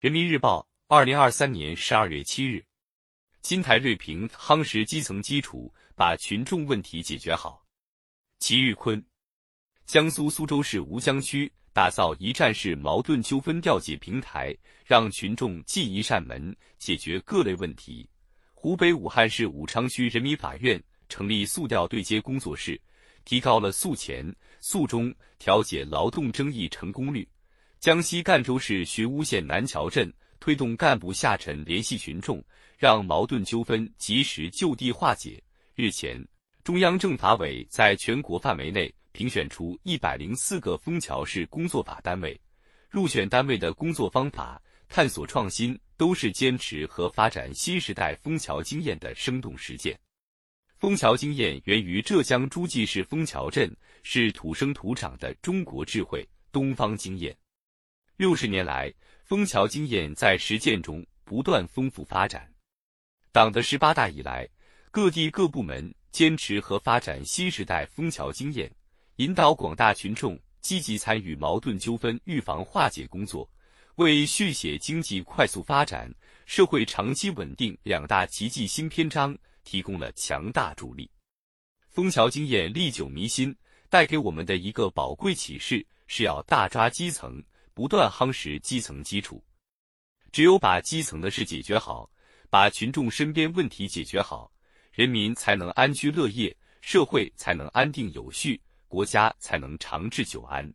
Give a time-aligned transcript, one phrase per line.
[0.00, 2.64] 人民日报，二零二三年十二月七日，
[3.42, 7.62] 金台瑞平夯实基层基础，把群众问题解决好。
[8.38, 9.04] 齐玉坤，
[9.84, 18.08] 江苏苏州市吴江区打造一站式矛盾纠纷调解平台，让群众进一扇门解决各类问题。
[18.54, 22.80] 湖北武汉市武昌区人民法院成立诉调对接工作室，
[23.26, 27.28] 提高了诉前、诉中调解劳动争议成功率。
[27.80, 32.44] 江西赣州市寻乌县南桥镇推动干部下沉联系群众，
[32.76, 35.42] 让矛盾纠纷及时就地化解。
[35.74, 36.22] 日前，
[36.62, 42.38] 中央政法委在全国范围内评选出一百零四个枫桥市工作法单位，
[42.90, 49.98] 入选单位的工作方法、探索创新，都是坚持和发展新时代枫桥经验的生动实践。
[50.76, 57.34] 枫桥经验源于浙江诸暨市枫桥镇，是土生土长的中国智慧、东方经验。
[58.20, 58.92] 六十年来，
[59.24, 62.46] 枫桥经验在实践中不断丰富发展。
[63.32, 64.46] 党的十八大以来，
[64.90, 68.70] 各地各部门坚持和发展新时代枫桥经验，
[69.16, 73.50] 引导广大群众积极参与矛盾纠纷预防化解工作，
[73.94, 79.34] 为续写经济快速发展、社会长期稳定两大奇迹新篇章
[79.64, 81.10] 提供了强大助力。
[81.88, 83.56] 枫桥经验历久弥新，
[83.88, 87.42] 带给我们的一个宝贵启示是要大抓基层。
[87.74, 89.42] 不断夯实基层基础，
[90.32, 92.10] 只有把基层的事解决好，
[92.48, 94.52] 把群众身边问题解决好，
[94.92, 100.72] 人民才能安居乐业，社会才能安定有序，国家才能长治久安。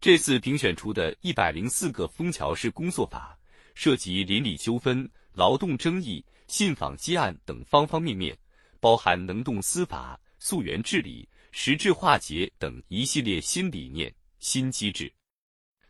[0.00, 3.38] 这次评选出的一百零四个枫桥市工作法，
[3.74, 8.36] 涉及邻里纠纷、劳动争议、信访积案等方方面面，
[8.78, 15.12] 包含能动司法、溯源治理、实质化解等一系列新理念、新机制。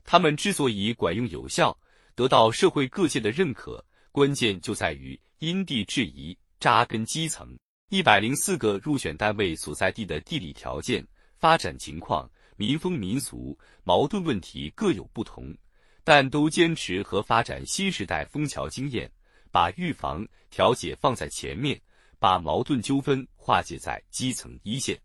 [0.06, 1.76] 他们之所以管用有效，
[2.14, 7.54] 得到社会各界的认可，关键就在于因地制宜、扎根基层。
[7.88, 11.06] 一百零四个入选单位所在地的地理条件、
[11.36, 15.54] 发展情况、民风民俗、矛盾问题各有不同，
[16.02, 19.10] 但都坚持和发展新时代枫桥经验，
[19.50, 21.80] 把预防调解放在前面，
[22.18, 24.98] 把矛盾纠纷化解在基层一线。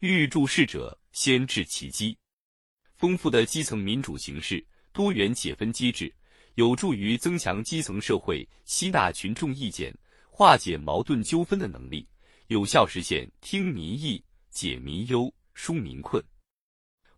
[0.00, 2.16] 欲助事者，先治其机。
[2.96, 6.12] 丰富的基层民主形式、多元解分机制，
[6.54, 9.92] 有助于增强基层社会吸纳群众意见、
[10.30, 12.06] 化解矛盾纠纷的能力，
[12.46, 16.22] 有效实现听民意、解民忧、纾民困。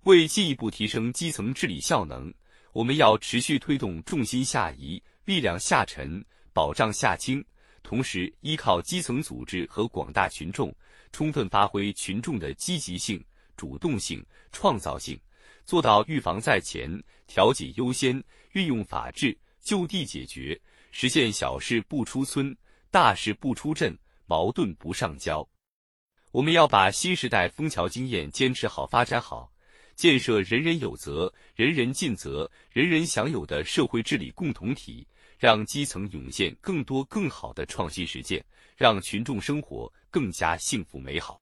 [0.04, 2.32] 为进一步提升基层治理效能，
[2.72, 7.44] 我们要持续推动重心下移、力量下沉、保障下轻，
[7.82, 10.74] 同时依靠基层组织和广大群众，
[11.12, 13.22] 充分发挥群众的积极性、
[13.56, 15.20] 主动性、创造性。
[15.66, 16.88] 做到预防在前、
[17.26, 18.22] 调解优先、
[18.52, 20.58] 运用法治、就地解决，
[20.92, 22.56] 实现小事不出村、
[22.90, 25.46] 大事不出镇、矛盾不上交。
[26.30, 29.52] 我们要把新时代枫桥经验坚持好、发展好，
[29.96, 35.04] 建设人人有责、人人尽责、人人享有的社会治理共同体，
[35.36, 38.44] 让基层涌现更多更好的创新实践，
[38.76, 41.40] 让群众生活更加幸福美好。